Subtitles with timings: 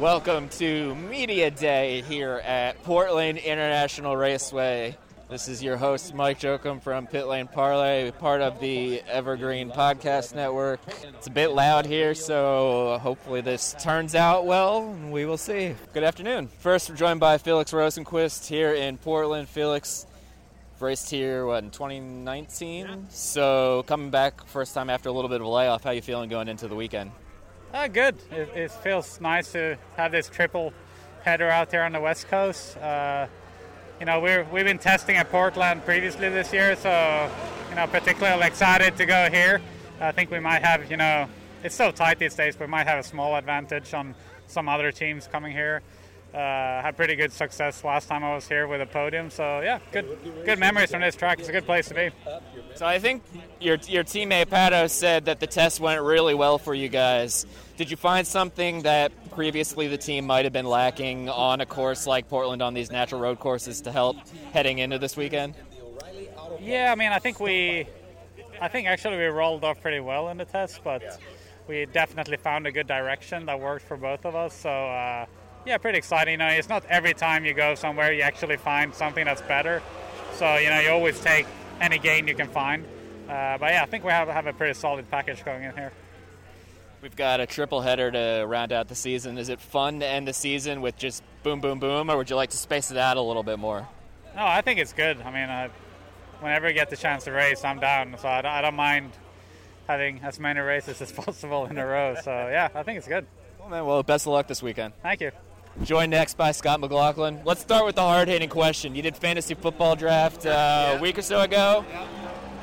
[0.00, 4.94] Welcome to Media Day here at Portland International Raceway.
[5.30, 10.34] This is your host, Mike Jokum from Pit Lane Parlay, part of the Evergreen Podcast
[10.34, 10.80] Network.
[11.02, 15.74] It's a bit loud here, so hopefully this turns out well, and we will see.
[15.94, 16.48] Good afternoon.
[16.58, 19.48] First, we're joined by Felix Rosenqvist here in Portland.
[19.48, 20.06] Felix
[20.78, 23.06] raced here, what, in 2019?
[23.08, 26.28] So coming back first time after a little bit of a layoff, how you feeling
[26.28, 27.12] going into the weekend?
[27.74, 28.16] Uh, good.
[28.30, 30.72] It, it feels nice to have this triple
[31.22, 32.76] header out there on the West Coast.
[32.78, 33.26] Uh,
[34.00, 37.30] you know, we're, we've been testing at Portland previously this year, so,
[37.68, 39.60] you know, particularly excited to go here.
[40.00, 41.28] I think we might have, you know,
[41.62, 44.14] it's so tight these days, we might have a small advantage on
[44.46, 45.82] some other teams coming here.
[46.36, 49.78] Uh, had pretty good success last time I was here with a podium, so yeah,
[49.90, 51.38] good good memories from this track.
[51.38, 52.10] It's a good place to be.
[52.74, 53.22] So I think
[53.58, 57.46] your your teammate Pato said that the test went really well for you guys.
[57.78, 62.06] Did you find something that previously the team might have been lacking on a course
[62.06, 64.18] like Portland on these natural road courses to help
[64.52, 65.54] heading into this weekend?
[66.60, 67.86] Yeah, I mean, I think we,
[68.60, 71.18] I think actually we rolled off pretty well in the test, but
[71.66, 74.54] we definitely found a good direction that worked for both of us.
[74.54, 75.24] So uh,
[75.66, 76.32] yeah, pretty exciting.
[76.32, 79.82] You know, it's not every time you go somewhere you actually find something that's better.
[80.34, 81.46] So you know, you always take
[81.80, 82.84] any gain you can find.
[83.28, 85.92] Uh, but yeah, I think we have have a pretty solid package going in here.
[87.02, 89.38] We've got a triple header to round out the season.
[89.38, 92.36] Is it fun to end the season with just boom, boom, boom, or would you
[92.36, 93.86] like to space it out a little bit more?
[94.34, 95.20] No, I think it's good.
[95.20, 95.68] I mean, uh,
[96.40, 98.16] whenever you get the chance to race, I'm down.
[98.18, 99.12] So I don't, I don't mind
[99.86, 102.16] having as many races as possible in a row.
[102.22, 103.26] So yeah, I think it's good.
[103.58, 104.94] Well, man, well, best of luck this weekend.
[105.02, 105.32] Thank you.
[105.82, 107.40] Joined next by Scott McLaughlin.
[107.44, 108.94] Let's start with the hard hitting question.
[108.94, 111.84] You did fantasy football draft uh, a week or so ago.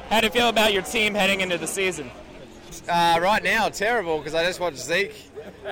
[0.10, 2.10] How do you feel about your team heading into the season?
[2.90, 5.16] Uh, right now, terrible because I just watched Zeke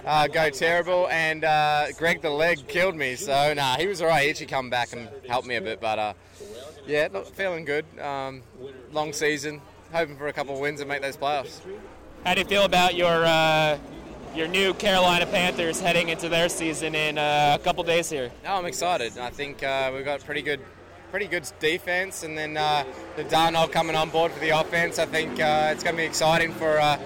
[0.06, 3.16] uh, go terrible, and uh, Greg the leg killed me.
[3.16, 4.24] So nah, he was alright.
[4.24, 6.14] He actually come back and helped me a bit, but uh,
[6.86, 7.86] yeah, not feeling good.
[8.00, 8.44] Um,
[8.92, 11.60] long season, hoping for a couple of wins and make those playoffs.
[12.24, 13.80] How do you feel about your uh,
[14.36, 18.32] your new Carolina Panthers heading into their season in uh, a couple days here?
[18.44, 19.18] No, I'm excited.
[19.18, 20.62] I think uh, we've got pretty good,
[21.10, 22.84] pretty good defense, and then uh,
[23.16, 25.00] the Darnold coming on board for the offense.
[25.00, 26.98] I think uh, it's going to be exciting for uh,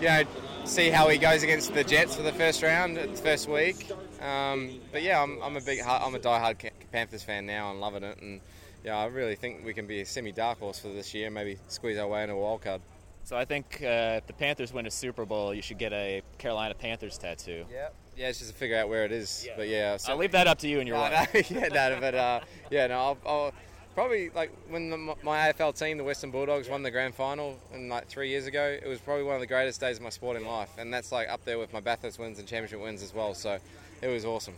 [0.00, 0.22] you know
[0.64, 3.90] see how he goes against the Jets for the first round, the first week.
[4.20, 8.02] Um, but yeah, I'm, I'm a big, I'm a diehard Panthers fan now and loving
[8.02, 8.40] it, and
[8.84, 11.30] yeah, I really think we can be a semi dark horse for this year.
[11.30, 12.80] Maybe squeeze our way into a wild card.
[13.24, 16.22] So I think uh, if the Panthers win a Super Bowl, you should get a
[16.36, 17.64] Carolina Panthers tattoo.
[17.72, 19.48] Yeah, yeah, it's just to figure out where it is.
[19.56, 21.50] But yeah, so I'll leave that up to you and your No, wife.
[21.50, 22.40] no, yeah, no, but uh,
[22.70, 23.52] yeah, no, I'll, I'll
[23.94, 27.88] probably like when the, my AFL team, the Western Bulldogs, won the grand final in
[27.88, 28.76] like three years ago.
[28.82, 31.28] It was probably one of the greatest days of my sporting life, and that's like
[31.30, 33.32] up there with my Bathurst wins and championship wins as well.
[33.34, 33.56] So
[34.02, 34.54] it was awesome.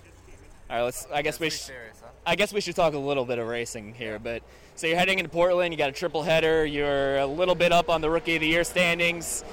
[0.69, 1.07] All right, let's.
[1.13, 1.47] I guess we.
[1.49, 2.09] pretty Sh- serious, huh?
[2.27, 4.19] I guess we should talk a little bit of racing here.
[4.19, 4.43] But
[4.75, 5.73] so you're heading into Portland.
[5.73, 6.65] You got a triple header.
[6.65, 9.45] You're a little bit up on the Rookie of the Year standings.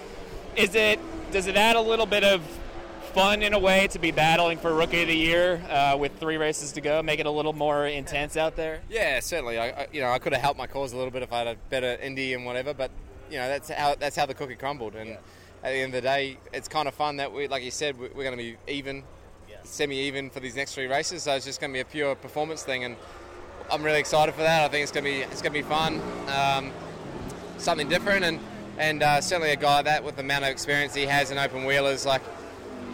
[0.56, 1.00] Is it?
[1.32, 2.42] Does it add a little bit of
[3.14, 6.38] fun in a way to be battling for Rookie of the Year uh, with three
[6.38, 7.04] races to go?
[7.04, 8.82] Make it a little more intense out there.
[8.90, 9.60] Yeah, certainly.
[9.60, 11.40] I, I, you know, I could have helped my cause a little bit if I
[11.40, 12.90] had a better indie and whatever, but
[13.30, 14.96] you know, that's how that's how the cookie crumbled.
[14.96, 17.72] And at the end of the day, it's kind of fun that we, like you
[17.72, 19.04] said, we're going to be even,
[19.64, 21.24] semi-even for these next three races.
[21.24, 22.96] So it's just going to be a pure performance thing, and
[23.72, 24.64] I'm really excited for that.
[24.64, 26.72] I think it's going to be it's going to be fun, um,
[27.58, 28.40] something different, and
[28.78, 31.66] and uh, certainly a guy that with the amount of experience he has in open
[31.66, 32.22] wheelers, like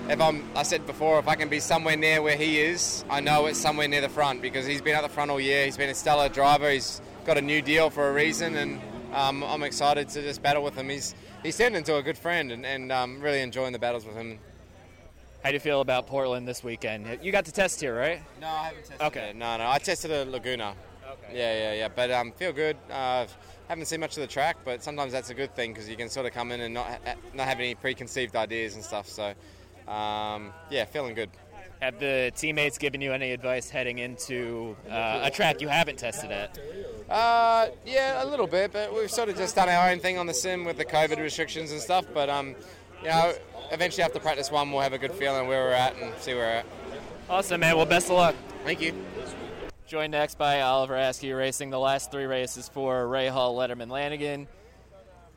[0.10, 3.20] if I'm, I said before, if I can be somewhere near where he is, I
[3.20, 5.66] know it's somewhere near the front because he's been at the front all year.
[5.66, 6.70] He's been a stellar driver.
[6.72, 8.82] He's got a new deal for a reason, and
[9.14, 10.90] um, I'm excited to just battle with him.
[10.90, 11.14] He's
[11.44, 14.40] he's turned into a good friend, and, and um, really enjoying the battles with him.
[15.44, 17.20] How do you feel about Portland this weekend?
[17.22, 18.22] You got to test here, right?
[18.42, 19.30] No, I haven't tested Okay.
[19.30, 19.36] it.
[19.38, 20.74] No, no, I tested at Laguna.
[21.10, 21.38] Okay.
[21.38, 21.88] Yeah, yeah, yeah.
[21.88, 22.76] But um, feel good.
[22.92, 23.26] Uh,
[23.70, 26.10] haven't seen much of the track, but sometimes that's a good thing because you can
[26.10, 29.08] sort of come in and not ha- not have any preconceived ideas and stuff.
[29.08, 29.34] So,
[29.92, 31.30] um, yeah, feeling good.
[31.80, 36.30] Have the teammates given you any advice heading into uh, a track you haven't tested
[36.32, 36.60] at?
[37.10, 40.26] Uh, yeah, a little bit, but we've sort of just done our own thing on
[40.28, 42.06] the sim with the COVID restrictions and stuff.
[42.14, 42.56] But um,
[43.02, 43.34] you know,
[43.72, 46.46] eventually after practice one, we'll have a good feeling where we're at and see where
[46.46, 46.66] we're at.
[47.30, 47.78] Awesome, man.
[47.78, 48.36] Well, best of luck.
[48.64, 48.94] Thank you.
[49.88, 54.48] Joined next by Oliver Askew racing the last three races for Rahal, Letterman, Lanigan.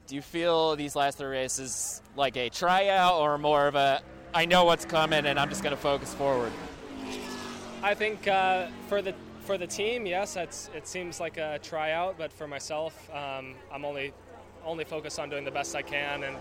[0.06, 4.03] Do you feel these last three races like a tryout or more of a
[4.35, 6.53] I know what's coming and I'm just going to focus forward?
[7.82, 12.17] I think uh, for the for the team, yes, it's, it seems like a tryout.
[12.17, 14.12] But for myself, um, I'm only
[14.64, 16.37] only focused on doing the best I can, and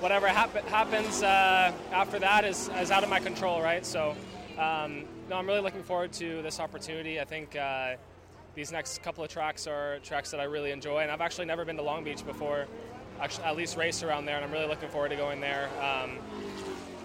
[0.00, 3.84] whatever hap- happens uh, after that is, is out of my control, right?
[3.84, 4.14] So,
[4.58, 7.20] um, no, I'm really looking forward to this opportunity.
[7.20, 7.94] I think uh,
[8.54, 11.64] these next couple of tracks are tracks that I really enjoy, and I've actually never
[11.64, 12.66] been to Long Beach before.
[13.20, 15.68] Actually, at least race around there, and I'm really looking forward to going there.
[15.80, 16.18] Um,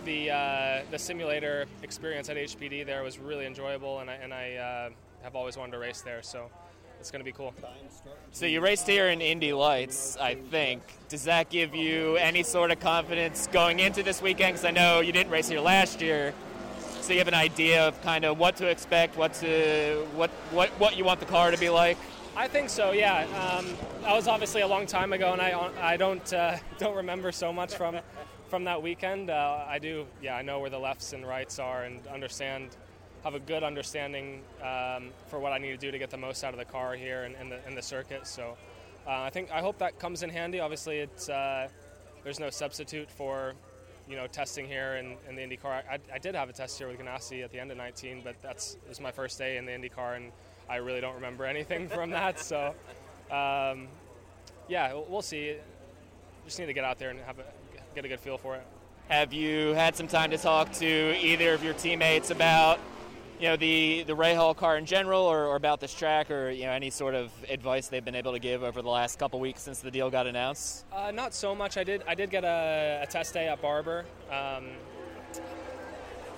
[0.06, 4.56] the uh, the simulator experience at HPD there was really enjoyable, and I, and I
[4.56, 4.90] uh,
[5.24, 6.50] have always wanted to race there, so
[7.00, 7.54] it's going to be cool.
[8.32, 10.84] So you raced here in Indy Lights, I think.
[11.08, 14.54] Does that give you any sort of confidence going into this weekend?
[14.54, 16.34] Because I know you didn't race here last year,
[17.02, 20.70] so you have an idea of kind of what to expect, what to what what
[20.72, 21.98] what you want the car to be like.
[22.36, 22.92] I think so.
[22.92, 23.66] Yeah, um,
[24.04, 27.52] that was obviously a long time ago, and I I don't uh, don't remember so
[27.52, 27.98] much from
[28.50, 29.30] from that weekend.
[29.30, 30.06] Uh, I do.
[30.22, 32.70] Yeah, I know where the lefts and rights are, and understand
[33.24, 36.44] have a good understanding um, for what I need to do to get the most
[36.44, 38.26] out of the car here and, the, the circuit.
[38.28, 38.58] So
[39.08, 40.60] uh, I think I hope that comes in handy.
[40.60, 41.68] Obviously, it's uh,
[42.24, 43.54] there's no substitute for
[44.08, 45.84] you know testing here in, in the IndyCar.
[45.90, 48.36] I, I did have a test here with Ganassi at the end of 19, but
[48.42, 50.32] that's it was my first day in the IndyCar, and
[50.70, 52.40] I really don't remember anything from that.
[52.40, 52.74] So
[53.32, 53.88] um,
[54.68, 55.56] yeah, we'll- we'll see.
[56.46, 57.44] Just need to get out there and have a,
[57.94, 58.66] get a good feel for it.
[59.08, 62.80] Have you had some time to talk to either of your teammates about,
[63.40, 66.66] you know, the the Rahal car in general, or, or about this track, or you
[66.66, 69.62] know, any sort of advice they've been able to give over the last couple weeks
[69.62, 70.86] since the deal got announced?
[70.92, 71.78] Uh, not so much.
[71.78, 72.04] I did.
[72.06, 74.66] I did get a, a test day at Barber, um,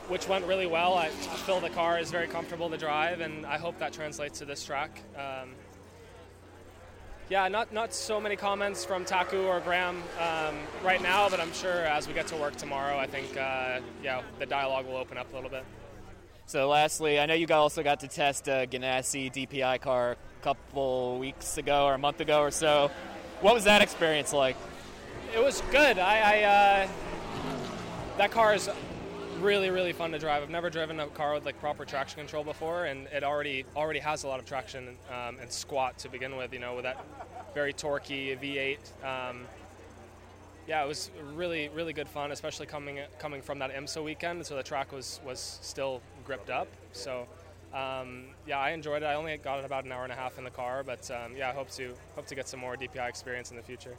[0.10, 0.94] which went really well.
[0.94, 4.38] I, I feel the car is very comfortable to drive, and I hope that translates
[4.40, 5.02] to this track.
[5.18, 5.56] Um,
[7.30, 11.54] yeah, not not so many comments from Taku or Graham um, right now, but I'm
[11.54, 15.18] sure as we get to work tomorrow, I think uh, yeah the dialogue will open
[15.18, 15.64] up a little bit.
[16.52, 21.18] So, lastly, I know you also got to test a Ganassi DPI car a couple
[21.18, 22.92] weeks ago or a month ago or so.
[23.40, 24.58] What was that experience like?
[25.34, 25.98] It was good.
[25.98, 26.88] I, I uh,
[28.18, 28.70] that car is
[29.40, 30.44] really really fun to drive.
[30.44, 34.00] I've never driven a car with like proper traction control before, and it already already
[34.00, 36.52] has a lot of traction um, and squat to begin with.
[36.52, 37.02] You know, with that
[37.54, 39.30] very torquey V8.
[39.30, 39.46] Um,
[40.68, 44.46] yeah, it was really really good fun, especially coming coming from that IMSA weekend.
[44.46, 46.68] So the track was was still gripped up.
[46.92, 47.28] So.
[47.74, 49.06] Um, yeah, I enjoyed it.
[49.06, 51.38] I only got it about an hour and a half in the car, but um,
[51.38, 53.96] yeah, I hope to hope to get some more DPI experience in the future.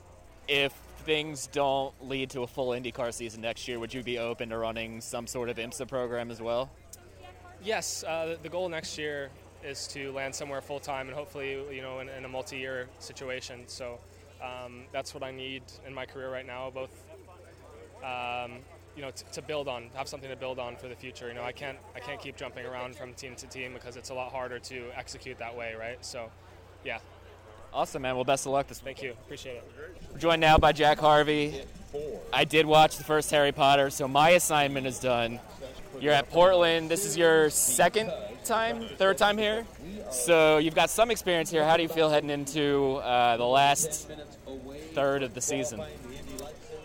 [0.46, 0.74] If
[1.04, 4.58] things don't lead to a full IndyCar season next year, would you be open to
[4.58, 6.70] running some sort of IMSA program as well?
[7.62, 9.30] Yes, uh, the goal next year
[9.64, 13.62] is to land somewhere full time and hopefully, you know, in, in a multi-year situation.
[13.66, 14.00] So
[14.42, 16.90] um, that's what I need in my career right now, both,
[18.02, 18.58] um,
[18.96, 21.28] you know, t- to build on, have something to build on for the future.
[21.28, 24.10] You know, I can't, I can't keep jumping around from team to team because it's
[24.10, 26.04] a lot harder to execute that way, right?
[26.04, 26.30] So,
[26.84, 26.98] yeah,
[27.74, 28.16] Awesome, man.
[28.16, 29.64] Well, best of luck this thank you, appreciate it.
[30.12, 31.62] We're joined now by Jack Harvey.
[32.30, 35.40] I did watch the first Harry Potter, so my assignment is done.
[35.98, 36.90] You're at Portland.
[36.90, 38.12] This is your second
[38.44, 39.64] time, third time here.
[40.10, 41.64] So you've got some experience here.
[41.64, 44.10] How do you feel heading into uh, the last
[44.92, 45.80] third of the season?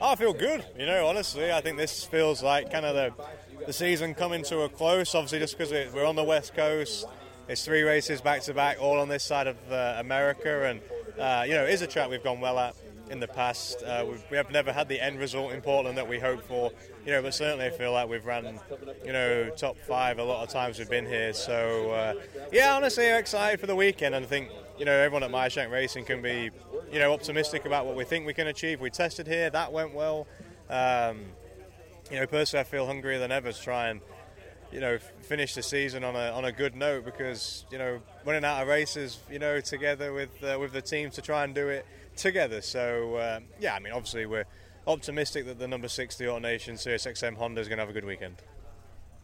[0.02, 0.64] I feel good.
[0.78, 4.62] You know, honestly, I think this feels like kind of the the season coming to
[4.62, 5.14] a close.
[5.16, 7.06] Obviously, just because we're on the west coast,
[7.48, 10.82] it's three races back to back, all on this side of uh, America, and
[11.20, 12.76] uh, you know, it is a track we've gone well at
[13.10, 13.84] in the past.
[13.84, 16.72] Uh, we've, we have never had the end result in Portland that we hoped for.
[17.06, 18.60] You know, but certainly I feel like we've ran,
[19.06, 21.34] you know, top five a lot of times we've been here.
[21.34, 22.14] So uh,
[22.52, 25.72] yeah, honestly, I'm excited for the weekend, and I think you know everyone at Meyershank
[25.72, 26.52] Racing can be,
[26.92, 28.80] you know, optimistic about what we think we can achieve.
[28.80, 30.28] We tested here, that went well.
[30.70, 31.26] Um,
[32.12, 34.00] you know, personally, I feel hungrier than ever to try and,
[34.72, 38.46] you know, finish the season on a on a good note because you know running
[38.46, 41.68] out of races, you know, together with uh, with the team to try and do
[41.70, 42.62] it together.
[42.62, 44.46] So um, yeah, I mean, obviously we're
[44.86, 47.94] optimistic that the number 60 Auto Nation Sirius XM Honda is going to have a
[47.94, 48.36] good weekend.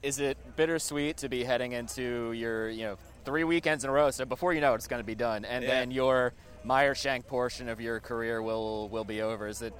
[0.01, 4.11] is it bittersweet to be heading into your you know three weekends in a row?
[4.11, 5.69] So before you know it, it's going to be done, and Yeah.
[5.69, 6.33] then your
[6.65, 9.47] Meyershank portion of your career will will be over.
[9.47, 9.73] Is it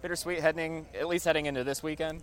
[0.00, 2.22] bittersweet heading at least heading into this weekend?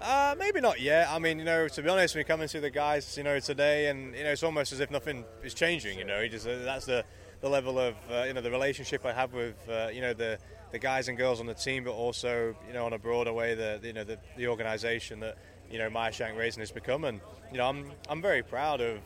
[0.00, 1.08] Uh, maybe not yet.
[1.10, 3.40] I mean, you know, to be honest, you come and see the guys, you know,
[3.40, 5.98] today, and you know, it's almost as if nothing is changing.
[5.98, 7.04] You know, you just uh, that's the
[7.40, 10.38] the level of uh, you know the relationship I have with uh, you know the
[10.72, 13.54] the guys and girls on the team, but also you know on a broader way
[13.54, 15.38] the you know the, the organisation that
[15.70, 17.20] you know Meyer Shank Racing has become, and
[17.50, 18.98] you know I'm I'm very proud of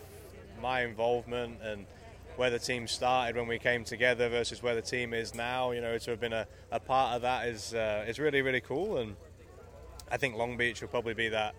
[0.61, 1.87] my involvement and
[2.37, 5.71] where the team started when we came together versus where the team is now.
[5.73, 8.61] You know, to have been a, a part of that is uh, is really really
[8.61, 9.17] cool and.
[10.11, 11.55] I think Long Beach will probably be that,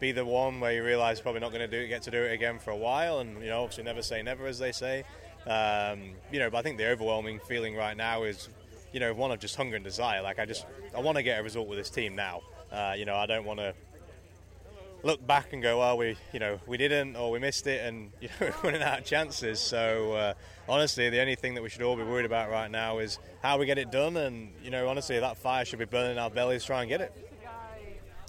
[0.00, 2.32] be the one where you realise probably not going to do get to do it
[2.32, 5.04] again for a while, and you know obviously never say never as they say.
[5.46, 8.48] Um, you know, but I think the overwhelming feeling right now is,
[8.92, 10.20] you know, one of just hunger and desire.
[10.22, 12.42] Like I just I want to get a result with this team now.
[12.70, 13.74] Uh, you know, I don't want to
[15.02, 18.10] look back and go, well, we you know we didn't or we missed it, and
[18.20, 19.60] you know we're running out of chances.
[19.60, 20.34] So uh,
[20.68, 23.58] honestly, the only thing that we should all be worried about right now is how
[23.58, 26.62] we get it done, and you know honestly that fire should be burning our bellies
[26.62, 27.12] to try and get it.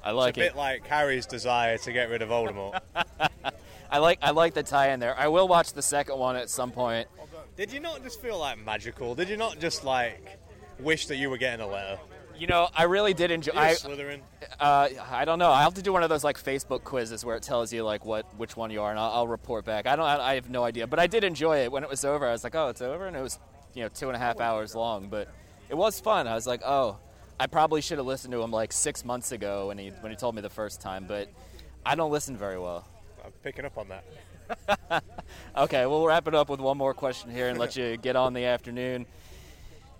[0.04, 0.42] I like it.
[0.42, 0.54] it's a it.
[0.54, 2.80] bit like Harry's desire to get rid of Voldemort.
[3.92, 5.18] I like I like the tie in there.
[5.18, 7.08] I will watch the second one at some point.
[7.56, 9.16] Did you not just feel like magical?
[9.16, 10.40] Did you not just like
[10.80, 12.00] wish that you were getting a letter?
[12.38, 13.54] You know, I really did enjoy.
[13.54, 14.22] You Slytherin?
[14.60, 15.52] Uh, I don't know.
[15.52, 18.06] I have to do one of those like Facebook quizzes where it tells you like
[18.06, 19.88] what which one you are, and I'll, I'll report back.
[19.88, 20.06] I don't.
[20.06, 22.28] I, I have no idea, but I did enjoy it when it was over.
[22.28, 23.40] I was like, oh, it's over, and it was
[23.74, 25.30] you know two and a half hours long, but
[25.70, 26.28] it was fun.
[26.28, 26.98] I was like, oh,
[27.40, 30.16] I probably should have listened to him like six months ago when he when he
[30.16, 31.30] told me the first time, but
[31.86, 32.88] I don't listen very well.
[33.26, 35.04] I'm picking up on that.
[35.58, 38.34] Okay, we'll wrap it up with one more question here and let you get on
[38.34, 39.06] the afternoon.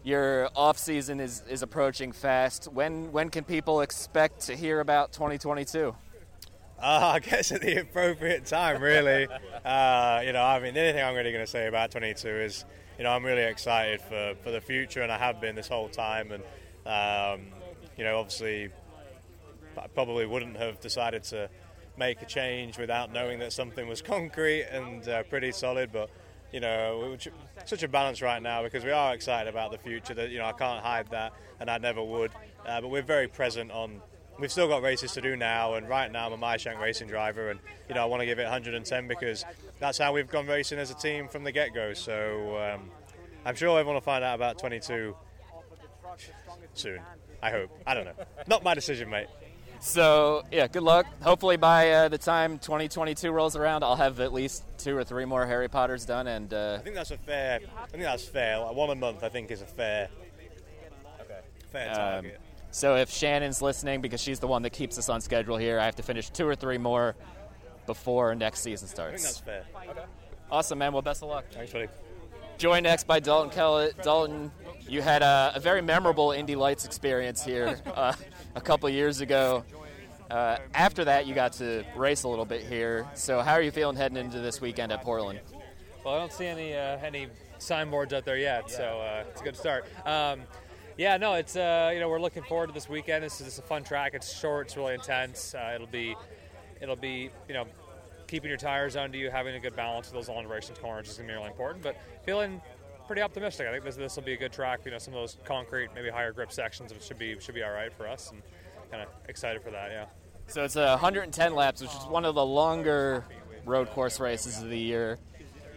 [0.08, 2.70] Your off season is, is approaching fast.
[2.72, 5.90] When when can people expect to hear about 2022?
[5.90, 5.92] Uh,
[6.80, 9.28] I guess at the appropriate time, really.
[9.66, 12.26] uh, you know, I mean, the only thing I'm really going to say about 22
[12.26, 12.64] is,
[12.98, 15.90] you know, I'm really excited for, for the future, and I have been this whole
[15.90, 16.32] time.
[16.32, 16.44] And,
[16.86, 17.48] um,
[17.98, 18.70] you know, obviously,
[19.78, 21.50] I probably wouldn't have decided to
[21.98, 25.92] make a change without knowing that something was concrete and uh, pretty solid.
[25.92, 26.10] But,
[26.52, 27.18] you know,
[27.66, 30.14] such a balance right now because we are excited about the future.
[30.14, 32.32] That you know, I can't hide that, and I never would.
[32.66, 34.02] Uh, but we're very present on
[34.40, 37.50] we've still got races to do now, and right now I'm a Meyershank racing driver,
[37.50, 39.46] and you know I want to give it 110 because
[39.80, 41.94] that's how we've gone racing as a team from the get-go.
[41.94, 42.90] So um,
[43.46, 45.16] I'm sure everyone will find out about 22
[46.74, 47.00] soon.
[47.42, 47.70] I hope.
[47.86, 48.26] I don't know.
[48.48, 49.28] Not my decision, mate.
[49.80, 51.06] So yeah, good luck.
[51.22, 55.26] Hopefully by uh, the time 2022 rolls around, I'll have at least two or three
[55.26, 57.60] more Harry Potters done, and uh, I think that's a fair.
[57.82, 58.60] I think that's fair.
[58.60, 60.10] Like one a month, I think, is a fair.
[61.22, 61.40] Okay.
[61.72, 62.42] Fair Um, target.
[62.72, 65.86] so if Shannon's listening, because she's the one that keeps us on schedule here, I
[65.86, 67.16] have to finish two or three more
[67.86, 69.14] before next season starts.
[69.14, 69.96] I think that's fair.
[70.52, 70.94] Awesome, man.
[70.94, 71.46] Well, best of luck.
[71.52, 71.88] Thanks, buddy.
[72.58, 74.02] Joined next by Dalton Kellett.
[74.02, 74.52] Dalton,
[74.90, 78.14] you had a, a very memorable Indy Lights experience here uh,
[78.58, 79.64] a couple years ago.
[80.30, 83.08] Uh, after that, you got to race a little bit here.
[83.14, 85.40] So, how are you feeling heading into this weekend at Portland?
[86.04, 87.28] Well, I don't see any uh, any
[87.60, 89.86] signboards out there yet, so uh, it's a good start.
[90.06, 90.42] Um,
[90.98, 93.24] yeah, no, it's uh, you know we're looking forward to this weekend.
[93.24, 94.14] This is a fun track.
[94.16, 94.68] It's short.
[94.68, 95.54] It's really intense.
[95.54, 96.16] Uh, it'll be
[96.82, 97.66] it'll be you know
[98.28, 101.16] keeping your tires under you, having a good balance of those long duration corners is
[101.16, 101.84] to be really important.
[101.84, 101.96] But
[102.26, 102.62] feeling
[103.08, 103.68] pretty optimistic.
[103.68, 104.82] I think this this will be a good track.
[104.86, 107.72] You know, some of those concrete, maybe higher grip sections should be should be all
[107.72, 108.42] right for us, and
[108.92, 109.92] kind of excited for that.
[109.92, 110.06] Yeah.
[110.48, 113.26] So, it's uh, 110 laps, which is one of the longer
[113.66, 115.20] road course races of the year.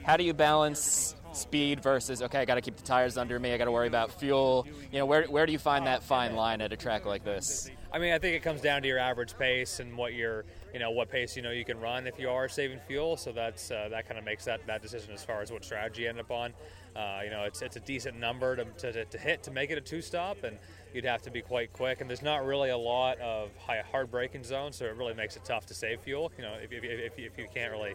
[0.04, 3.52] How do you balance speed versus, okay, I got to keep the tires under me,
[3.52, 4.66] I got to worry about fuel?
[4.92, 7.70] You know, where, where do you find that fine line at a track like this?
[7.92, 10.78] I mean, I think it comes down to your average pace and what your, you
[10.78, 13.16] know, what pace you know you can run if you are saving fuel.
[13.16, 16.02] So that's uh, that kind of makes that, that decision as far as what strategy
[16.02, 16.54] you end up on.
[16.96, 19.78] Uh, you know, it's it's a decent number to, to, to hit to make it
[19.78, 20.58] a two stop, and
[20.92, 22.00] you'd have to be quite quick.
[22.00, 25.36] And there's not really a lot of high, hard braking zones, so it really makes
[25.36, 26.32] it tough to save fuel.
[26.36, 27.94] You know, if, if, if, if you can't really,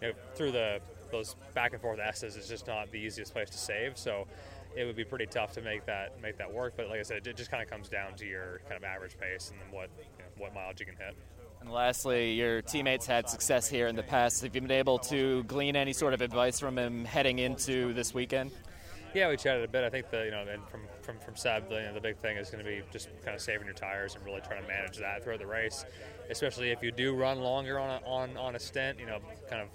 [0.00, 3.50] you know, through the those back and forth S's, it's just not the easiest place
[3.50, 3.98] to save.
[3.98, 4.26] So
[4.76, 6.74] it would be pretty tough to make that make that work.
[6.76, 9.18] But like I said, it just kind of comes down to your kind of average
[9.18, 11.16] pace and then what you know, what mileage you can hit.
[11.66, 14.42] And lastly, your teammates had success here in the past.
[14.42, 18.14] Have you been able to glean any sort of advice from him heading into this
[18.14, 18.52] weekend?
[19.12, 19.82] Yeah, we chatted a bit.
[19.82, 22.18] I think the you know and from from from Seb, the, you know, the big
[22.18, 24.68] thing is going to be just kind of saving your tires and really trying to
[24.68, 25.84] manage that throughout the race,
[26.30, 29.00] especially if you do run longer on a, on on a stint.
[29.00, 29.18] You know,
[29.50, 29.68] kind of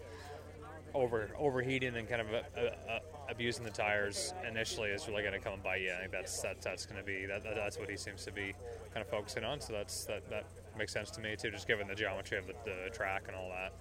[0.93, 5.39] over overheating and kind of uh, uh, abusing the tires initially is really going to
[5.39, 5.91] come bite you.
[5.93, 8.53] I think that's that, that's going to be that- that's what he seems to be
[8.93, 9.59] kind of focusing on.
[9.59, 10.45] So that's that that
[10.81, 13.49] makes sense to me too, just given the geometry of the, the track and all
[13.49, 13.71] that.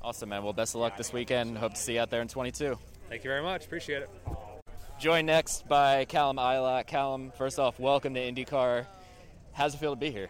[0.00, 0.44] Awesome, man.
[0.44, 1.58] Well, best of luck this weekend.
[1.58, 2.78] Hope to see you out there in 22.
[3.08, 3.64] Thank you very much.
[3.64, 4.10] Appreciate it.
[5.00, 6.86] Joined next by Callum Ilott.
[6.86, 8.86] Callum, first off, welcome to IndyCar.
[9.54, 10.28] How's it feel to be here?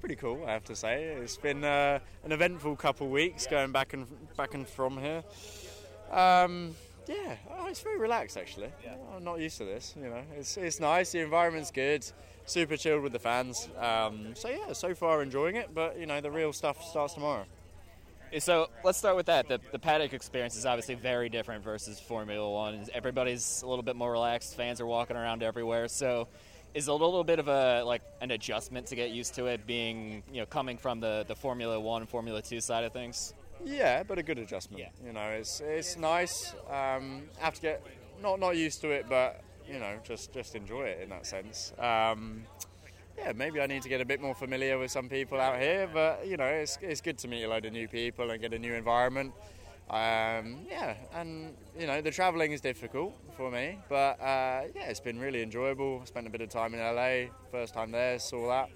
[0.00, 1.04] Pretty cool, I have to say.
[1.04, 4.06] It's been uh, an eventful couple of weeks going back and
[4.36, 5.24] back and from here.
[6.12, 6.74] Um,
[7.08, 8.68] yeah, oh, it's very relaxed actually.
[9.16, 9.94] I'm not used to this.
[9.96, 11.12] You know, it's it's nice.
[11.12, 12.04] The environment's good.
[12.50, 13.68] Super chilled with the fans.
[13.78, 15.72] Um, so yeah, so far enjoying it.
[15.72, 17.44] But you know, the real stuff starts tomorrow.
[18.40, 19.46] So let's start with that.
[19.46, 22.84] The, the paddock experience is obviously very different versus Formula One.
[22.92, 24.56] Everybody's a little bit more relaxed.
[24.56, 25.86] Fans are walking around everywhere.
[25.86, 26.26] So
[26.74, 30.24] is a little bit of a like an adjustment to get used to it being
[30.32, 33.32] you know coming from the, the Formula One, Formula Two side of things.
[33.64, 34.80] Yeah, but a good adjustment.
[34.80, 35.06] Yeah.
[35.06, 36.52] You know, it's it's nice.
[36.68, 37.86] Um, have to get
[38.20, 39.40] not not used to it, but
[39.70, 41.72] you know, just just enjoy it in that sense.
[41.78, 42.44] Um,
[43.18, 45.88] yeah, maybe I need to get a bit more familiar with some people out here,
[45.92, 48.52] but you know, it's it's good to meet a load of new people and get
[48.52, 49.32] a new environment.
[49.90, 55.00] Um, yeah, and you know, the travelling is difficult for me, but uh, yeah, it's
[55.00, 56.02] been really enjoyable.
[56.04, 58.70] Spent a bit of time in LA, first time there, saw that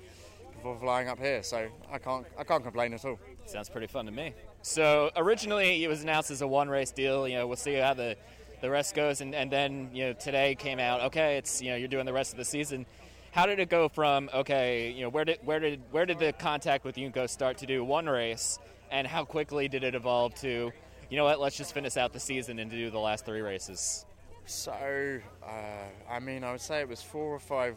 [0.56, 3.18] before flying up here, so I can't I can't complain at all.
[3.46, 4.34] Sounds pretty fun to me.
[4.62, 7.28] So originally it was announced as a one race deal.
[7.28, 8.16] You know, we'll see how the
[8.60, 11.02] the rest goes, and, and then you know today came out.
[11.02, 12.86] Okay, it's you know you're doing the rest of the season.
[13.32, 16.32] How did it go from okay, you know where did where did where did the
[16.32, 18.58] contact with Juncos start to do one race,
[18.90, 20.72] and how quickly did it evolve to,
[21.10, 24.06] you know what, let's just finish out the season and do the last three races.
[24.46, 25.48] So, uh,
[26.10, 27.76] I mean, I would say it was four or five,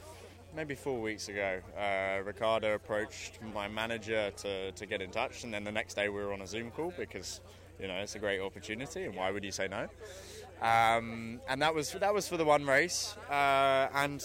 [0.56, 1.62] maybe four weeks ago.
[1.78, 6.10] Uh, Ricardo approached my manager to, to get in touch, and then the next day
[6.10, 7.40] we were on a Zoom call because,
[7.80, 9.88] you know, it's a great opportunity, and why would you say no?
[10.62, 14.24] Um, and that was that was for the one race, uh, and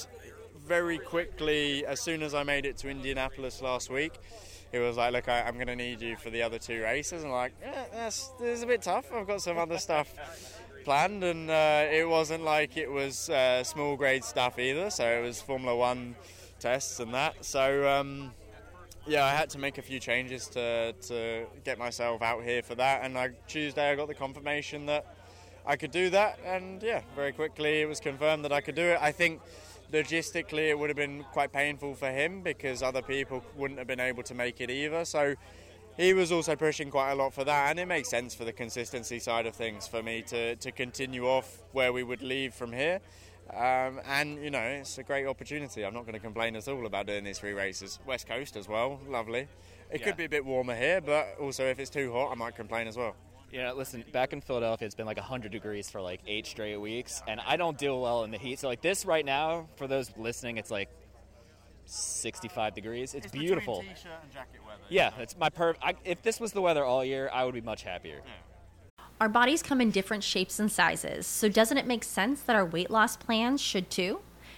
[0.66, 4.12] very quickly, as soon as I made it to Indianapolis last week,
[4.72, 7.22] it was like, look, I, I'm going to need you for the other two races.
[7.22, 9.12] And like, yeah, that's, this is a bit tough.
[9.12, 10.14] I've got some other stuff
[10.84, 14.90] planned, and uh, it wasn't like it was uh, small grade stuff either.
[14.90, 16.16] So it was Formula One
[16.58, 17.44] tests and that.
[17.44, 18.32] So um,
[19.06, 22.74] yeah, I had to make a few changes to to get myself out here for
[22.76, 23.04] that.
[23.04, 25.06] And like Tuesday, I got the confirmation that
[25.64, 28.82] I could do that, and yeah, very quickly it was confirmed that I could do
[28.82, 28.98] it.
[29.00, 29.40] I think
[29.92, 34.00] logistically it would have been quite painful for him because other people wouldn't have been
[34.00, 35.04] able to make it either.
[35.04, 35.34] So
[35.96, 38.52] he was also pushing quite a lot for that, and it makes sense for the
[38.52, 42.72] consistency side of things for me to, to continue off where we would leave from
[42.72, 43.00] here.
[43.54, 45.84] Um, and you know, it's a great opportunity.
[45.84, 47.98] I'm not going to complain at all about doing these three races.
[48.06, 49.46] West Coast as well, lovely.
[49.90, 50.06] It Yeah.
[50.06, 52.88] could be a bit warmer here, but also if it's too hot, I might complain
[52.88, 53.14] as well.
[53.52, 57.22] Yeah, listen, back in Philadelphia, it's been like 100 degrees for like eight straight weeks,
[57.28, 58.58] and I don't deal well in the heat.
[58.58, 60.88] So, like this right now, for those listening, it's like
[61.84, 63.14] 65 degrees.
[63.14, 63.80] It's, beautiful.
[63.80, 64.80] and jacket weather.
[64.88, 65.74] Yeah, it's my per.
[65.82, 68.22] I, if this was the weather all year, I would be much happier.
[69.20, 72.64] Our bodies come in different shapes and sizes, so doesn't it make sense that our
[72.64, 74.20] weight loss plans should too?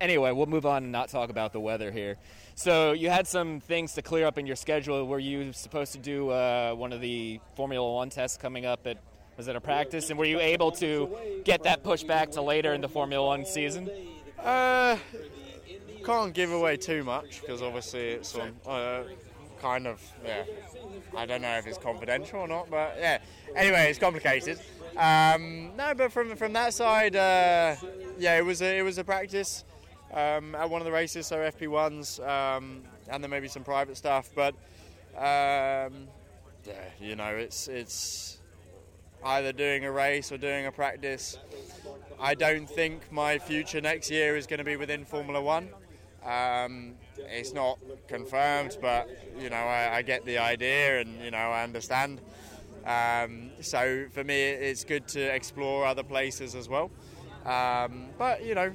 [0.00, 2.16] Anyway, we'll move on and not talk about the weather here.
[2.54, 5.06] So you had some things to clear up in your schedule.
[5.06, 8.98] Were you supposed to do uh, one of the Formula One tests coming up at
[9.36, 10.10] was it a practice?
[10.10, 13.44] And were you able to get that pushed back to later in the Formula One
[13.44, 13.88] season?
[14.42, 14.96] Uh,
[16.04, 19.04] can't give away too much because obviously it's on uh,
[19.60, 20.44] kind of yeah.
[21.16, 23.18] I don't know if it's confidential or not, but yeah.
[23.54, 24.58] Anyway, it's complicated.
[24.96, 27.76] Um, no, but from from that side, uh,
[28.18, 29.64] yeah, it was a, it was a practice
[30.12, 33.96] um, at one of the races, so FP ones, um, and then maybe some private
[33.96, 34.30] stuff.
[34.34, 34.54] But
[35.16, 36.08] um,
[36.66, 38.38] yeah, you know, it's it's
[39.24, 41.38] either doing a race or doing a practice.
[42.20, 45.68] I don't think my future next year is going to be within Formula One.
[46.24, 51.38] Um, it's not confirmed, but you know I, I, get the idea and you know
[51.38, 52.20] I understand.
[52.84, 56.90] Um, so for me, it's good to explore other places as well.
[57.44, 58.72] Um, but you know,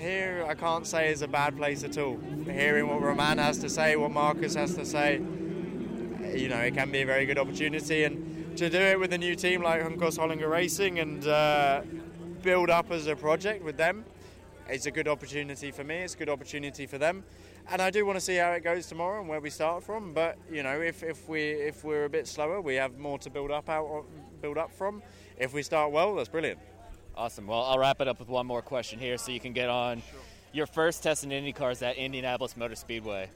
[0.00, 2.18] here I can't say is a bad place at all.
[2.46, 5.16] Hearing what Romain has to say, what Marcus has to say,
[6.34, 8.04] you know, it can be a very good opportunity.
[8.04, 11.82] And to do it with a new team like Juncos Hollinger Racing and uh,
[12.42, 14.04] build up as a project with them,
[14.68, 15.96] it's a good opportunity for me.
[15.96, 17.22] It's a good opportunity for them.
[17.70, 20.14] And I do want to see how it goes tomorrow and where we start from.
[20.14, 23.30] But you know, if, if we if we're a bit slower, we have more to
[23.30, 24.04] build up out
[24.40, 25.02] build up from.
[25.36, 26.58] If we start well, that's brilliant.
[27.20, 27.46] Awesome.
[27.46, 30.02] Well, I'll wrap it up with one more question here, so you can get on
[30.54, 33.28] your first test in Indy cars at Indianapolis Motor Speedway.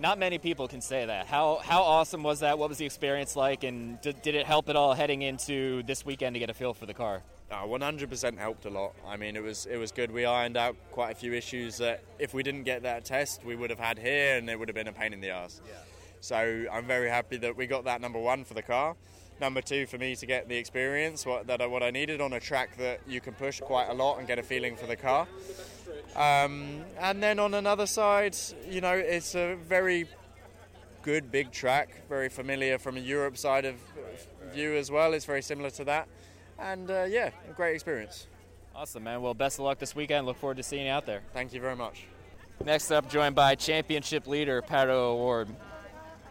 [0.00, 1.28] Not many people can say that.
[1.28, 2.58] How how awesome was that?
[2.58, 6.04] What was the experience like, and did, did it help at all heading into this
[6.04, 7.22] weekend to get a feel for the car?
[7.48, 8.92] Uh, 100% helped a lot.
[9.06, 10.10] I mean, it was it was good.
[10.10, 13.54] We ironed out quite a few issues that if we didn't get that test, we
[13.54, 15.60] would have had here, and it would have been a pain in the ass.
[15.64, 15.74] Yeah.
[16.18, 18.96] So I'm very happy that we got that number one for the car.
[19.42, 22.38] Number two for me to get the experience what that what I needed on a
[22.38, 25.26] track that you can push quite a lot and get a feeling for the car.
[26.14, 28.36] Um, and then on another side,
[28.70, 30.06] you know, it's a very
[31.02, 33.74] good big track, very familiar from a Europe side of
[34.52, 35.12] view as well.
[35.12, 36.06] It's very similar to that
[36.60, 38.28] and uh, yeah, great experience.
[38.76, 39.22] Awesome, man.
[39.22, 40.24] Well, best of luck this weekend.
[40.24, 41.22] Look forward to seeing you out there.
[41.34, 42.04] Thank you very much.
[42.64, 45.48] Next up, joined by championship leader Pato O'Ward.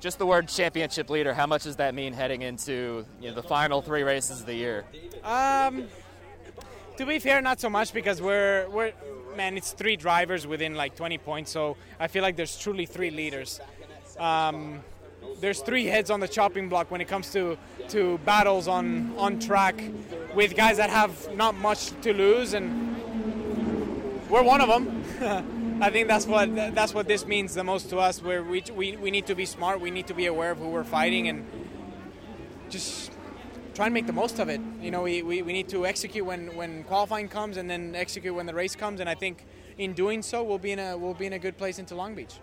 [0.02, 3.44] Just the word championship leader, how much does that mean heading into you know, the
[3.44, 4.84] final three races of the year?
[5.24, 5.84] Um,
[6.98, 8.94] to be fair, not so much because we're we're
[9.38, 13.12] man, it's three drivers within like 20 points, so I feel like there's truly three
[13.12, 13.62] leaders.
[14.18, 14.80] Um,
[15.40, 17.56] there's three heads on the chopping block when it comes to
[17.90, 19.84] to battles on on track
[20.34, 22.98] with guys that have not much to lose, and
[24.32, 25.52] we're one of them.
[25.82, 28.22] I think that's what that's what this means the most to us.
[28.22, 30.68] Where we, we we need to be smart, we need to be aware of who
[30.68, 31.44] we're fighting, and
[32.70, 33.12] just
[33.74, 34.62] try and make the most of it.
[34.80, 38.36] You know, we, we, we need to execute when, when qualifying comes, and then execute
[38.36, 39.00] when the race comes.
[39.00, 39.44] And I think
[39.80, 42.14] in doing so, we'll be in a we'll be in a good place into Long
[42.14, 42.36] Beach.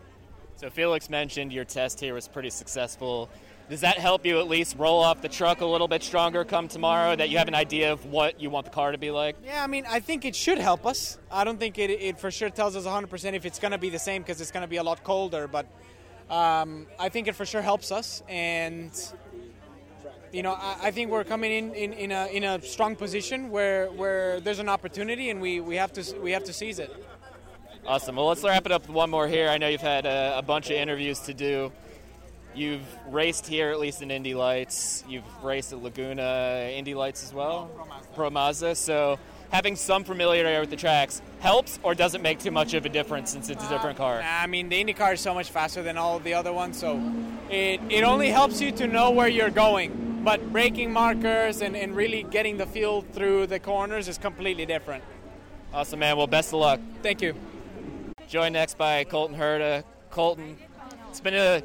[0.56, 3.30] So Felix mentioned your test here was pretty successful.
[3.68, 6.68] Does that help you at least roll off the truck a little bit stronger come
[6.68, 7.14] tomorrow?
[7.14, 9.36] That you have an idea of what you want the car to be like?
[9.44, 11.18] Yeah, I mean, I think it should help us.
[11.30, 13.90] I don't think it, it for sure tells us 100% if it's going to be
[13.90, 15.66] the same because it's going to be a lot colder, but
[16.30, 18.22] um, I think it for sure helps us.
[18.26, 18.90] And,
[20.32, 23.50] you know, I, I think we're coming in, in, in, a, in a strong position
[23.50, 27.04] where, where there's an opportunity and we, we, have to, we have to seize it.
[27.86, 28.16] Awesome.
[28.16, 29.50] Well, let's wrap it up with one more here.
[29.50, 31.70] I know you've had a, a bunch of interviews to do.
[32.58, 35.04] You've raced here, at least in Indy Lights.
[35.08, 37.70] You've raced at Laguna Indy Lights as well,
[38.16, 38.74] Pro Mazda.
[38.74, 39.16] So
[39.50, 43.30] having some familiarity with the tracks helps or doesn't make too much of a difference
[43.30, 44.20] since it's a different car?
[44.24, 47.00] I mean, the Indy car is so much faster than all the other ones, so
[47.48, 50.22] it, it only helps you to know where you're going.
[50.24, 55.04] But braking markers and, and really getting the feel through the corners is completely different.
[55.72, 56.16] Awesome, man.
[56.16, 56.80] Well, best of luck.
[57.04, 57.36] Thank you.
[58.26, 59.84] Joined next by Colton Herta.
[60.10, 60.58] Colton,
[61.08, 61.62] it's been a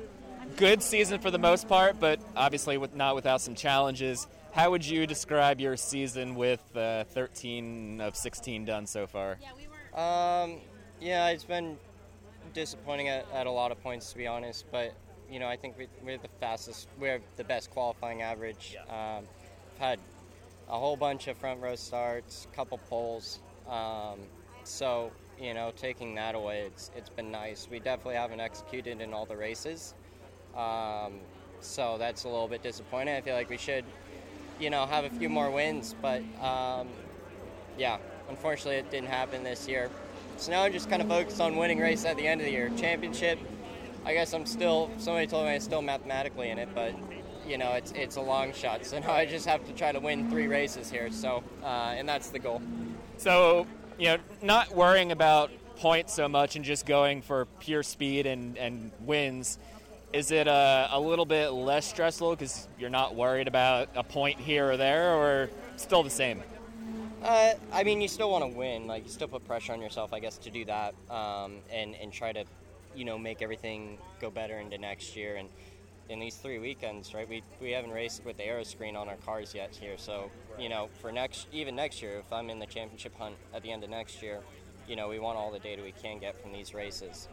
[0.56, 4.28] good season for the most part, but obviously with, not without some challenges.
[4.52, 9.40] How would you describe your season with uh, 13 of 16 done so far?
[9.94, 10.60] Um,
[11.02, 11.78] yeah, it's been
[12.54, 14.66] disappointing at, at, a lot of points, to be honest.
[14.72, 14.94] But
[15.30, 16.88] you know, I think we, are the fastest.
[17.00, 18.76] We have the best qualifying average.
[18.76, 19.18] Yeah.
[19.18, 19.26] Um,
[19.80, 20.00] had
[20.70, 23.40] a whole bunch of front row starts, couple poles.
[23.68, 24.20] Um,
[24.64, 27.68] so you know, taking that away, it's it's been nice.
[27.70, 29.96] We definitely haven't executed in all the races,
[30.58, 31.14] um,
[31.62, 33.16] so that's a little bit disappointing.
[33.16, 33.86] I feel like we should,
[34.60, 36.88] you know, have a few more wins, but um,
[37.78, 37.98] yeah,
[38.30, 39.90] unfortunately, it didn't happen this year.
[40.38, 42.52] So now I'm just kind of focused on winning race at the end of the
[42.52, 42.72] year.
[42.76, 43.40] Championship,
[44.06, 44.90] I guess I'm still.
[44.98, 46.94] Somebody told me I'm still mathematically in it, but
[47.48, 48.86] you know, it's it's a long shot.
[48.86, 51.12] So now I just have to try to win three races here.
[51.12, 52.62] So, uh, and that's the goal.
[53.18, 58.26] So you know, not worrying about points so much and just going for pure speed
[58.26, 59.58] and, and wins,
[60.14, 64.40] is it a, a little bit less stressful because you're not worried about a point
[64.40, 66.42] here or there, or still the same?
[67.24, 68.86] Uh, I mean, you still want to win.
[68.86, 72.12] Like, you still put pressure on yourself, I guess, to do that um, and, and
[72.12, 72.44] try to,
[72.96, 75.38] you know, make everything go better into next year.
[75.38, 75.50] And
[76.10, 77.28] in these three weekends, right?
[77.28, 80.70] We we haven't raced with the aero screen on our cars yet here, so you
[80.70, 83.84] know, for next even next year, if I'm in the championship hunt at the end
[83.84, 84.40] of next year,
[84.88, 87.28] you know, we want all the data we can get from these races.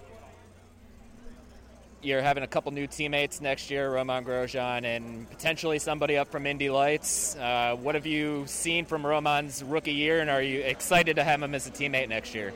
[2.03, 6.47] You're having a couple new teammates next year, Romain Grosjean, and potentially somebody up from
[6.47, 7.37] Indy Lights.
[7.37, 11.43] Uh, what have you seen from Romain's rookie year, and are you excited to have
[11.43, 12.55] him as a teammate next year?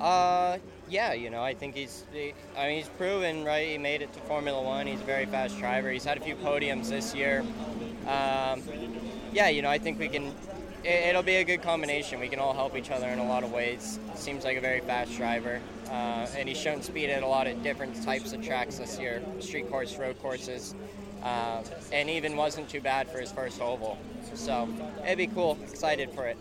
[0.00, 3.66] Uh, yeah, you know, I think he's, he, I mean, he's proven, right?
[3.66, 4.86] He made it to Formula One.
[4.86, 5.90] He's a very fast driver.
[5.90, 7.44] He's had a few podiums this year.
[8.06, 8.62] Um,
[9.32, 10.32] yeah, you know, I think we can.
[10.86, 12.20] It, it'll be a good combination.
[12.20, 13.98] We can all help each other in a lot of ways.
[14.14, 17.60] Seems like a very fast driver, uh, and he's shown speed at a lot of
[17.64, 20.74] different types of tracks this year: street course, road courses,
[21.24, 23.98] um, and even wasn't too bad for his first oval.
[24.34, 24.68] So
[25.04, 25.58] it'd be cool.
[25.64, 26.38] Excited for it.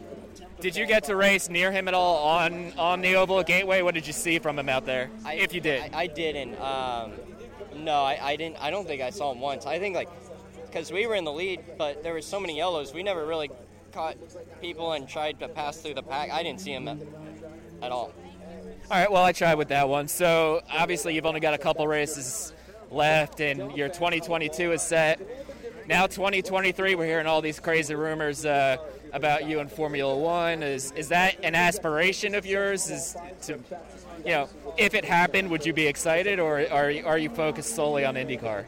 [0.62, 3.82] Did you get to race near him at all on on the Oval at Gateway?
[3.82, 5.10] What did you see from him out there?
[5.26, 6.56] I, if you did, I, I didn't.
[6.62, 7.14] Um,
[7.78, 8.58] no, I, I didn't.
[8.62, 9.66] I don't think I saw him once.
[9.66, 10.10] I think like
[10.76, 13.50] because we were in the lead, but there were so many yellows, we never really
[13.96, 14.18] caught
[14.60, 16.30] people and tried to pass through the pack.
[16.30, 16.98] I didn't see him at,
[17.82, 18.12] at all.
[18.92, 20.10] All right, well, I tried with that one.
[20.10, 22.54] So obviously, you've only got a couple races
[22.92, 25.22] left, and your 2022 is set.
[25.88, 28.78] Now, 2023, we're hearing all these crazy rumors uh,
[29.14, 30.62] about you in Formula One.
[30.62, 32.90] Is is that an aspiration of yours?
[32.90, 33.54] Is to,
[34.26, 38.04] you know, if it happened, would you be excited, or are are you focused solely
[38.04, 38.66] on IndyCar?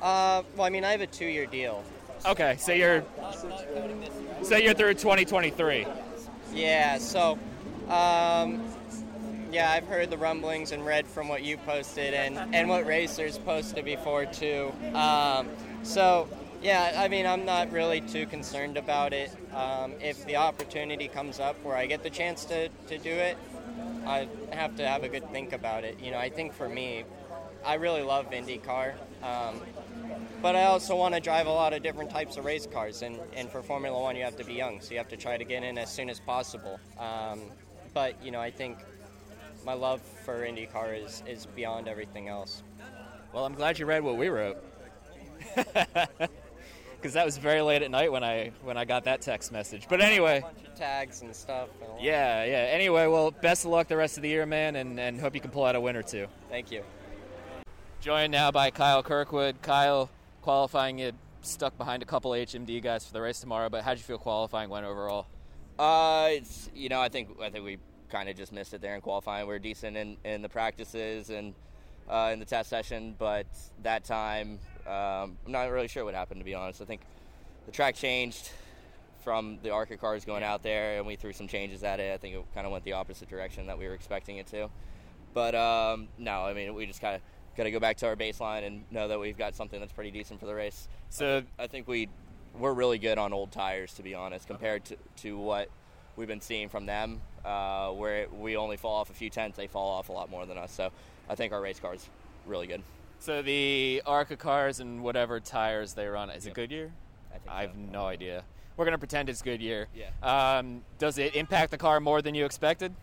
[0.00, 1.84] Uh, well, I mean, I have a two-year deal.
[2.26, 3.02] Okay, so you're
[4.42, 5.86] so you're through 2023.
[6.52, 6.98] Yeah.
[6.98, 7.38] So,
[7.88, 8.62] um,
[9.50, 13.38] yeah, I've heard the rumblings and read from what you posted and and what racers
[13.38, 14.72] posted before too.
[14.94, 15.48] Um,
[15.82, 16.28] so.
[16.62, 19.34] Yeah, I mean, I'm not really too concerned about it.
[19.54, 23.38] Um, if the opportunity comes up where I get the chance to, to do it,
[24.06, 25.98] I have to have a good think about it.
[26.00, 27.04] You know, I think for me,
[27.64, 28.92] I really love IndyCar.
[29.22, 29.62] Um,
[30.42, 33.18] but I also want to drive a lot of different types of race cars, and,
[33.34, 35.44] and for Formula One, you have to be young, so you have to try to
[35.44, 36.78] get in as soon as possible.
[36.98, 37.40] Um,
[37.94, 38.78] but you know, I think
[39.64, 42.62] my love for IndyCar is is beyond everything else.
[43.32, 44.56] Well, I'm glad you read what we wrote,
[45.56, 49.86] because that was very late at night when I when I got that text message.
[49.88, 50.42] But anyway,
[50.76, 51.68] tags and stuff.
[51.82, 52.52] and- yeah, yeah.
[52.72, 55.40] Anyway, well, best of luck the rest of the year, man, and, and hope you
[55.40, 56.26] can pull out a win or two.
[56.48, 56.82] Thank you.
[58.00, 59.60] Joined now by Kyle Kirkwood.
[59.60, 60.08] Kyle,
[60.40, 64.04] qualifying you stuck behind a couple HMD guys for the race tomorrow, but how'd you
[64.04, 65.26] feel qualifying went overall?
[65.78, 67.78] Uh, it's you know I think I think we
[68.10, 69.46] kind of just missed it there in qualifying.
[69.46, 71.54] We are decent in, in the practices and
[72.08, 73.46] uh, in the test session, but
[73.82, 76.82] that time um, I'm not really sure what happened to be honest.
[76.82, 77.02] I think
[77.66, 78.50] the track changed
[79.22, 82.12] from the ARCA cars going out there, and we threw some changes at it.
[82.12, 84.70] I think it kind of went the opposite direction that we were expecting it to.
[85.32, 87.22] But um, no, I mean we just kind of
[87.56, 90.10] got to go back to our baseline and know that we've got something that's pretty
[90.10, 90.88] decent for the race.
[91.08, 92.08] So I think we
[92.58, 95.68] we're really good on old tires, to be honest, compared to, to what
[96.16, 97.20] we've been seeing from them.
[97.44, 100.44] Uh, where we only fall off a few tenths, they fall off a lot more
[100.44, 100.72] than us.
[100.72, 100.90] So
[101.28, 102.06] I think our race car is
[102.46, 102.82] really good.
[103.18, 106.90] So the ARCA cars and whatever tires they run, is it Goodyear?
[107.30, 108.44] I, think I have no idea.
[108.76, 109.88] We're going to pretend it's Goodyear.
[109.94, 110.58] Yeah.
[110.58, 112.94] Um, does it impact the car more than you expected?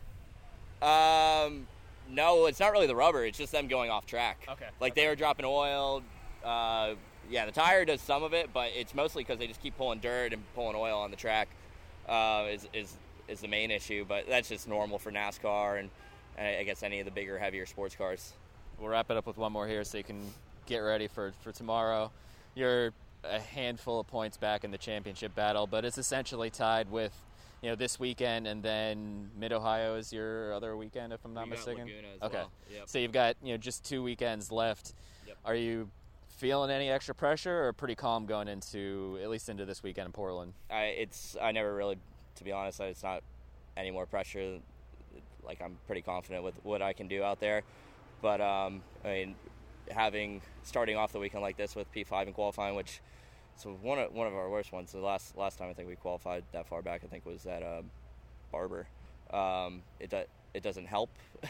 [0.81, 1.67] Um,
[2.09, 3.25] no, it's not really the rubber.
[3.25, 4.47] It's just them going off track.
[4.49, 4.67] Okay.
[4.79, 6.03] Like they were dropping oil.
[6.43, 6.95] Uh,
[7.29, 9.99] yeah, the tire does some of it, but it's mostly because they just keep pulling
[9.99, 11.49] dirt and pulling oil on the track.
[12.07, 12.95] Uh, is is
[13.27, 15.89] is the main issue, but that's just normal for NASCAR and,
[16.37, 18.33] and I guess any of the bigger, heavier sports cars.
[18.79, 20.21] We'll wrap it up with one more here so you can
[20.65, 22.11] get ready for, for tomorrow.
[22.55, 22.93] You're
[23.23, 27.13] a handful of points back in the championship battle, but it's essentially tied with
[27.61, 31.45] you know this weekend and then Mid Ohio is your other weekend if I'm not
[31.45, 31.85] We mistaken.
[31.85, 32.83] Laguna as okay, well, yep.
[32.87, 34.93] so you've got you know just two weekends left.
[35.45, 35.89] Are you
[36.27, 40.11] feeling any extra pressure or pretty calm going into at least into this weekend in
[40.11, 40.53] Portland?
[40.69, 41.97] I it's I never really,
[42.35, 43.23] to be honest, it's not
[43.75, 44.59] any more pressure.
[45.43, 47.63] Like I'm pretty confident with what I can do out there,
[48.21, 49.35] but um, I mean,
[49.89, 53.01] having starting off the weekend like this with P5 and qualifying, which
[53.57, 54.91] so one of one of our worst ones.
[54.91, 57.63] The last last time I think we qualified that far back, I think was at
[57.63, 57.89] um,
[58.51, 58.87] Barber.
[59.31, 60.21] Um, it do,
[60.53, 61.09] it doesn't help,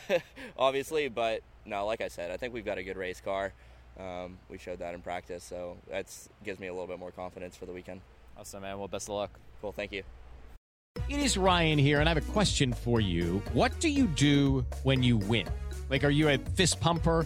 [0.58, 3.54] obviously, but no, like I said, I think we've got a good race car.
[4.00, 6.08] Um, we showed that in practice, so that
[6.44, 8.02] gives me a little bit more confidence for the weekend.
[8.38, 8.78] Awesome, man.
[8.78, 9.40] Well, best of luck.
[9.62, 9.72] Cool.
[9.72, 10.04] Thank you.
[11.10, 13.42] It is Ryan here, and I have a question for you.
[13.54, 15.48] What do you do when you win?
[15.90, 17.26] Like, are you a fist pumper?